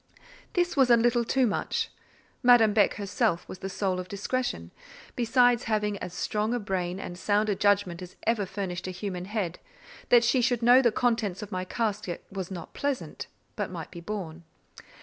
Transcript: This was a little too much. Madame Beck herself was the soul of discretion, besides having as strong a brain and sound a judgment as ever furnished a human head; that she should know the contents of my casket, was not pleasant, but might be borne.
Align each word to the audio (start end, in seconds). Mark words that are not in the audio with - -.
This 0.53 0.75
was 0.75 0.89
a 0.89 0.97
little 0.97 1.23
too 1.23 1.45
much. 1.45 1.91
Madame 2.41 2.73
Beck 2.73 2.95
herself 2.95 3.47
was 3.47 3.59
the 3.59 3.69
soul 3.69 3.99
of 3.99 4.07
discretion, 4.07 4.71
besides 5.15 5.65
having 5.65 5.99
as 5.99 6.11
strong 6.11 6.55
a 6.55 6.59
brain 6.59 6.99
and 6.99 7.15
sound 7.19 7.49
a 7.49 7.55
judgment 7.55 8.01
as 8.01 8.15
ever 8.25 8.47
furnished 8.47 8.87
a 8.87 8.89
human 8.89 9.25
head; 9.25 9.59
that 10.09 10.23
she 10.23 10.41
should 10.41 10.63
know 10.63 10.81
the 10.81 10.91
contents 10.91 11.43
of 11.43 11.51
my 11.51 11.65
casket, 11.65 12.23
was 12.31 12.49
not 12.49 12.73
pleasant, 12.73 13.27
but 13.55 13.69
might 13.69 13.91
be 13.91 14.01
borne. 14.01 14.43